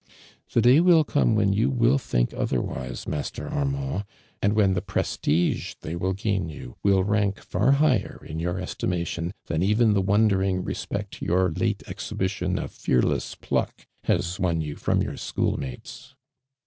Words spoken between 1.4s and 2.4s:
you will think